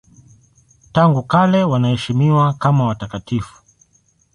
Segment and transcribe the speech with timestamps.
[0.91, 3.63] Tangu kale wanaheshimiwa kama watakatifu.